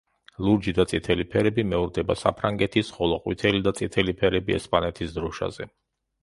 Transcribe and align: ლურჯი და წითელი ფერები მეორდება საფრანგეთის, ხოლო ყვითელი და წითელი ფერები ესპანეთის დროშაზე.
ლურჯი 0.43 0.71
და 0.77 0.85
წითელი 0.93 1.25
ფერები 1.33 1.65
მეორდება 1.73 2.15
საფრანგეთის, 2.21 2.89
ხოლო 2.97 3.19
ყვითელი 3.27 3.61
და 3.69 3.75
წითელი 3.81 4.17
ფერები 4.23 4.57
ესპანეთის 4.57 5.15
დროშაზე. 5.21 5.71